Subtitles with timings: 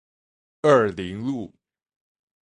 [0.63, 1.53] 二苓路